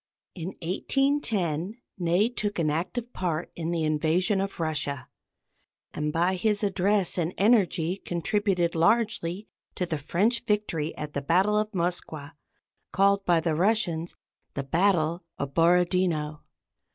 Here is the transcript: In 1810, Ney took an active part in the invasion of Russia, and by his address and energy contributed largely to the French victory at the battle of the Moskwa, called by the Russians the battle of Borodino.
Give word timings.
In 0.33 0.55
1810, 0.63 1.77
Ney 1.99 2.27
took 2.29 2.57
an 2.57 2.71
active 2.71 3.13
part 3.13 3.51
in 3.55 3.69
the 3.69 3.83
invasion 3.83 4.41
of 4.41 4.59
Russia, 4.59 5.07
and 5.93 6.11
by 6.11 6.33
his 6.37 6.63
address 6.63 7.19
and 7.19 7.35
energy 7.37 7.97
contributed 7.97 8.73
largely 8.73 9.47
to 9.75 9.85
the 9.85 9.99
French 9.99 10.43
victory 10.43 10.97
at 10.97 11.13
the 11.13 11.21
battle 11.21 11.55
of 11.59 11.69
the 11.71 11.77
Moskwa, 11.77 12.31
called 12.91 13.23
by 13.27 13.39
the 13.39 13.53
Russians 13.53 14.15
the 14.55 14.63
battle 14.63 15.23
of 15.37 15.53
Borodino. 15.53 16.41